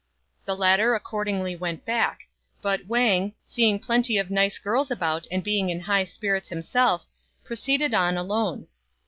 [0.45, 2.21] The latter accordingly went back;
[2.63, 7.05] but Wang, seeing plenty of nice girls about and being in high spirits himself,
[7.43, 8.65] proceeded on alone.